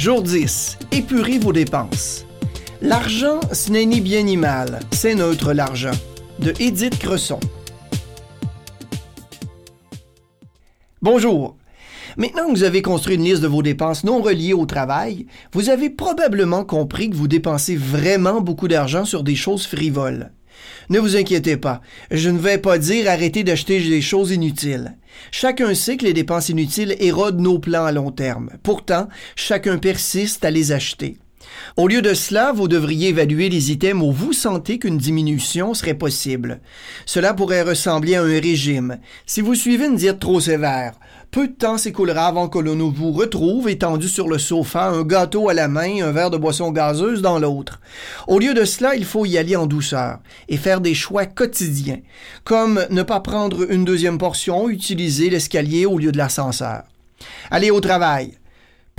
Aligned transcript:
Jour 0.00 0.22
10. 0.22 0.78
Épurez 0.92 1.38
vos 1.38 1.52
dépenses. 1.52 2.24
L'argent, 2.80 3.38
ce 3.52 3.70
n'est 3.70 3.84
ni 3.84 4.00
bien 4.00 4.22
ni 4.22 4.38
mal. 4.38 4.80
C'est 4.92 5.14
neutre 5.14 5.52
l'argent. 5.52 5.90
De 6.38 6.54
Édith 6.58 6.98
Cresson. 6.98 7.38
Bonjour. 11.02 11.58
Maintenant 12.16 12.46
que 12.46 12.52
vous 12.52 12.62
avez 12.62 12.80
construit 12.80 13.16
une 13.16 13.24
liste 13.24 13.42
de 13.42 13.46
vos 13.46 13.62
dépenses 13.62 14.02
non 14.02 14.22
reliées 14.22 14.54
au 14.54 14.64
travail, 14.64 15.26
vous 15.52 15.68
avez 15.68 15.90
probablement 15.90 16.64
compris 16.64 17.10
que 17.10 17.16
vous 17.16 17.28
dépensez 17.28 17.76
vraiment 17.76 18.40
beaucoup 18.40 18.68
d'argent 18.68 19.04
sur 19.04 19.22
des 19.22 19.36
choses 19.36 19.66
frivoles. 19.66 20.32
Ne 20.88 20.98
vous 20.98 21.16
inquiétez 21.16 21.56
pas, 21.56 21.80
je 22.10 22.30
ne 22.30 22.38
vais 22.38 22.58
pas 22.58 22.78
dire 22.78 23.08
arrêtez 23.08 23.44
d'acheter 23.44 23.80
des 23.80 24.00
choses 24.00 24.30
inutiles. 24.30 24.96
Chacun 25.30 25.74
sait 25.74 25.96
que 25.96 26.04
les 26.04 26.12
dépenses 26.12 26.48
inutiles 26.48 26.96
érodent 26.98 27.40
nos 27.40 27.58
plans 27.58 27.84
à 27.84 27.92
long 27.92 28.10
terme. 28.10 28.50
Pourtant, 28.62 29.08
chacun 29.36 29.78
persiste 29.78 30.44
à 30.44 30.50
les 30.50 30.72
acheter. 30.72 31.18
Au 31.76 31.88
lieu 31.88 32.02
de 32.02 32.14
cela, 32.14 32.52
vous 32.52 32.68
devriez 32.68 33.08
évaluer 33.08 33.48
les 33.48 33.70
items 33.70 34.02
où 34.02 34.12
vous 34.12 34.32
sentez 34.32 34.78
qu'une 34.78 34.98
diminution 34.98 35.74
serait 35.74 35.94
possible. 35.94 36.60
Cela 37.06 37.34
pourrait 37.34 37.62
ressembler 37.62 38.14
à 38.14 38.22
un 38.22 38.40
régime. 38.40 38.98
Si 39.26 39.40
vous 39.40 39.54
suivez 39.54 39.86
une 39.86 39.96
diète 39.96 40.20
trop 40.20 40.40
sévère, 40.40 40.94
peu 41.30 41.46
de 41.46 41.52
temps 41.52 41.78
s'écoulera 41.78 42.26
avant 42.26 42.48
que 42.48 42.58
l'on 42.58 42.90
vous 42.90 43.12
retrouve 43.12 43.68
étendu 43.68 44.08
sur 44.08 44.26
le 44.26 44.38
sofa, 44.38 44.86
un 44.86 45.04
gâteau 45.04 45.48
à 45.48 45.54
la 45.54 45.68
main, 45.68 46.02
un 46.02 46.10
verre 46.10 46.30
de 46.30 46.36
boisson 46.36 46.72
gazeuse 46.72 47.22
dans 47.22 47.38
l'autre. 47.38 47.80
Au 48.26 48.40
lieu 48.40 48.52
de 48.52 48.64
cela, 48.64 48.96
il 48.96 49.04
faut 49.04 49.26
y 49.26 49.38
aller 49.38 49.54
en 49.54 49.66
douceur 49.66 50.18
et 50.48 50.56
faire 50.56 50.80
des 50.80 50.94
choix 50.94 51.26
quotidiens, 51.26 52.00
comme 52.42 52.84
ne 52.90 53.04
pas 53.04 53.20
prendre 53.20 53.70
une 53.70 53.84
deuxième 53.84 54.18
portion, 54.18 54.68
utiliser 54.68 55.30
l'escalier 55.30 55.86
au 55.86 55.98
lieu 55.98 56.10
de 56.10 56.18
l'ascenseur. 56.18 56.82
Allez 57.50 57.70
au 57.70 57.80
travail. 57.80 58.39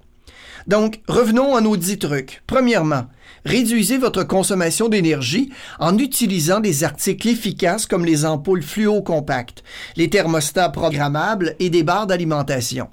Donc, 0.67 1.01
revenons 1.09 1.55
à 1.55 1.61
nos 1.61 1.77
10 1.77 1.99
trucs. 1.99 2.43
Premièrement, 2.47 3.07
Réduisez 3.47 3.97
votre 3.97 4.25
consommation 4.25 4.89
d'énergie 4.89 5.53
en 5.79 5.97
utilisant 5.99 6.59
des 6.59 6.83
articles 6.83 7.29
efficaces 7.29 7.87
comme 7.87 8.05
les 8.05 8.25
ampoules 8.25 8.63
fluo 8.63 9.03
compactes, 9.03 9.63
les 9.97 10.11
thermostats 10.11 10.69
programmables 10.69 11.55
et 11.61 11.71
des 11.71 11.85
barres 11.85 12.09
d'alimentation. 12.09 12.89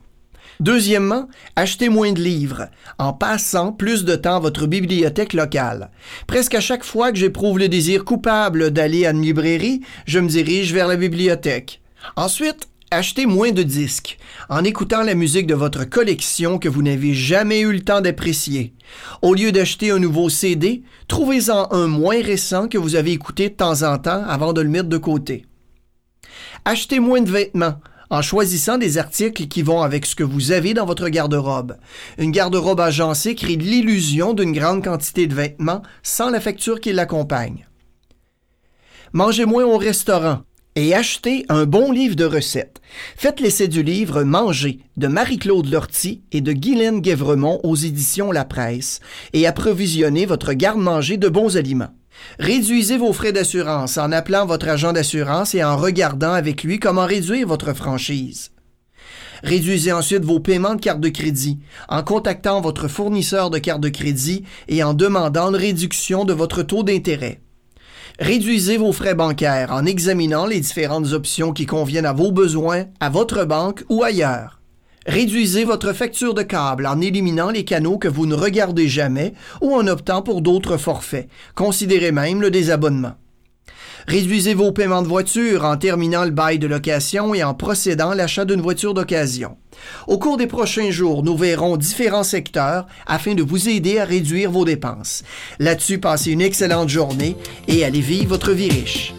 Deuxièmement, 0.60 1.28
achetez 1.56 1.90
moins 1.90 2.12
de 2.12 2.22
livres, 2.22 2.68
en 3.00 3.14
passant 3.14 3.72
plus 3.72 4.06
de 4.06 4.16
temps 4.16 4.36
à 4.36 4.40
votre 4.40 4.68
bibliothèque 4.68 5.34
locale. 5.34 5.90
Presque 6.28 6.54
à 6.54 6.62
chaque 6.62 6.84
fois 6.84 7.12
que 7.12 7.18
j'éprouve 7.18 7.58
le 7.58 7.68
désir 7.68 8.06
coupable 8.06 8.70
d'aller 8.70 9.08
à 9.08 9.12
une 9.12 9.24
librairie, 9.24 9.82
je 10.06 10.20
me 10.20 10.30
dirige 10.30 10.72
vers 10.72 10.88
la 10.88 10.98
bibliothèque. 10.98 11.82
Ensuite, 12.16 12.68
achetez 12.94 13.26
moins 13.26 13.52
de 13.52 13.64
disques 13.64 14.18
en 14.50 14.64
écoutant 14.64 15.04
la 15.04 15.16
musique 15.16 15.48
de 15.48 15.56
votre 15.56 15.84
collection 15.84 16.60
que 16.60 16.70
vous 16.70 16.82
n'avez 16.82 17.14
jamais 17.14 17.62
eu 17.62 17.72
le 17.72 17.82
temps 17.82 18.02
d'apprécier. 18.02 18.74
Au 19.22 19.34
lieu 19.34 19.52
d'acheter 19.52 19.92
un 19.92 20.00
nouveau 20.00 20.30
CD, 20.30 20.84
trouvez-en 21.08 21.72
un 21.72 21.88
moins 21.88 22.22
récent 22.22 22.68
que 22.68 22.78
vous 22.78 22.96
avez 22.96 23.12
écouté 23.12 23.50
de 23.50 23.56
temps 23.56 23.84
en 23.84 23.98
temps 23.98 24.24
avant 24.28 24.54
de 24.54 24.62
le 24.62 24.70
mettre 24.70 24.90
de 24.90 24.98
côté. 24.98 25.46
Achetez 26.66 27.00
moins 27.00 27.22
de 27.22 27.32
vêtements 27.32 27.80
en 28.10 28.22
choisissant 28.22 28.78
des 28.78 28.98
articles 28.98 29.48
qui 29.48 29.64
vont 29.64 29.82
avec 29.82 30.06
ce 30.06 30.16
que 30.16 30.24
vous 30.24 30.52
avez 30.52 30.74
dans 30.74 30.86
votre 30.86 31.10
garde-robe. 31.10 31.78
Une 32.18 32.32
garde-robe 32.32 32.80
agencée 32.80 33.36
crée 33.36 33.56
l'illusion 33.56 34.34
d'une 34.34 34.54
grande 34.54 34.84
quantité 34.84 35.26
de 35.26 35.34
vêtements 35.34 35.82
sans 36.04 36.30
la 36.30 36.40
facture 36.40 36.80
qui 36.80 36.94
l'accompagne. 36.94 37.68
Mangez 39.14 39.46
moins 39.46 39.66
au 39.66 39.78
restaurant 39.78 40.44
et 40.76 40.94
achetez 40.94 41.46
un 41.50 41.66
bon 41.66 41.92
livre 41.92 42.16
de 42.16 42.26
recettes. 42.26 42.82
Faites 43.16 43.40
l'essai 43.40 43.68
du 43.68 43.84
livre 43.84 44.24
Manger 44.24 44.80
de 44.98 45.08
Marie-Claude 45.08 45.70
Lortie 45.70 46.24
et 46.32 46.42
de 46.42 46.52
Guylaine 46.54 47.02
Guévremont 47.02 47.60
aux 47.64 47.76
éditions 47.76 48.32
La 48.32 48.46
Presse 48.46 49.00
et 49.34 49.46
approvisionnez 49.46 50.26
votre 50.26 50.54
garde-manger 50.54 51.18
de 51.18 51.30
bons 51.30 51.58
aliments. 51.58 51.94
Réduisez 52.40 52.98
vos 52.98 53.14
frais 53.14 53.34
d'assurance 53.34 53.98
en 53.98 54.12
appelant 54.12 54.46
votre 54.46 54.68
agent 54.68 54.94
d'assurance 54.94 55.56
et 55.56 55.64
en 55.64 55.78
regardant 55.78 56.34
avec 56.34 56.64
lui 56.64 56.80
comment 56.80 57.06
réduire 57.06 57.48
votre 57.48 57.74
franchise. 57.74 58.52
Réduisez 59.44 59.92
ensuite 59.92 60.24
vos 60.24 60.40
paiements 60.40 60.76
de 60.76 60.80
carte 60.80 61.02
de 61.02 61.10
crédit 61.10 61.60
en 61.90 62.02
contactant 62.02 62.62
votre 62.62 62.88
fournisseur 62.88 63.50
de 63.50 63.58
carte 63.58 63.82
de 63.82 63.90
crédit 63.90 64.44
et 64.70 64.84
en 64.84 64.94
demandant 64.94 65.50
une 65.50 65.58
réduction 65.58 66.24
de 66.24 66.34
votre 66.34 66.64
taux 66.64 66.84
d'intérêt. 66.84 67.42
Réduisez 68.20 68.78
vos 68.78 68.92
frais 68.92 69.16
bancaires 69.16 69.72
en 69.72 69.86
examinant 69.86 70.46
les 70.46 70.60
différentes 70.60 71.14
options 71.14 71.52
qui 71.52 71.66
conviennent 71.66 72.06
à 72.06 72.14
vos 72.14 72.32
besoins, 72.32 72.86
à 73.00 73.10
votre 73.10 73.44
banque 73.44 73.84
ou 73.90 74.04
ailleurs. 74.04 74.60
Réduisez 75.08 75.66
votre 75.66 75.94
facture 75.94 76.36
de 76.36 76.44
câble 76.44 76.86
en 76.86 77.02
éliminant 77.02 77.50
les 77.50 77.66
canaux 77.66 77.98
que 77.98 78.08
vous 78.08 78.28
ne 78.28 78.36
regardez 78.36 78.88
jamais 78.88 79.34
ou 79.62 79.74
en 79.74 79.88
optant 79.88 80.22
pour 80.22 80.42
d'autres 80.42 80.78
forfaits. 80.78 81.28
Considérez 81.56 82.12
même 82.12 82.40
le 82.40 82.52
désabonnement. 82.52 83.16
Réduisez 84.08 84.54
vos 84.54 84.72
paiements 84.72 85.02
de 85.02 85.08
voiture 85.08 85.66
en 85.66 85.78
terminant 85.78 86.26
le 86.26 86.32
bail 86.32 86.60
de 86.60 86.68
location 86.68 87.34
et 87.34 87.44
en 87.44 87.54
procédant 87.54 88.12
à 88.12 88.16
l'achat 88.16 88.46
d'une 88.46 88.62
voiture 88.62 88.94
d'occasion. 88.94 89.58
Au 90.08 90.18
cours 90.18 90.38
des 90.38 90.48
prochains 90.48 90.92
jours, 90.92 91.24
nous 91.24 91.38
verrons 91.38 91.78
différents 91.78 92.24
secteurs 92.24 92.86
afin 93.08 93.34
de 93.34 93.44
vous 93.44 93.70
aider 93.70 94.00
à 94.00 94.06
réduire 94.06 94.52
vos 94.52 94.66
dépenses. 94.66 95.24
Là-dessus, 95.60 96.00
passez 96.00 96.32
une 96.32 96.42
excellente 96.42 96.90
journée 96.90 97.36
et 97.68 97.84
allez 97.84 98.02
vivre 98.02 98.30
votre 98.30 98.52
vie 98.52 98.70
riche. 98.70 99.14